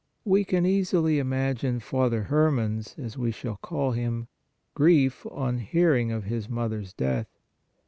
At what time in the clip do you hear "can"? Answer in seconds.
0.45-0.65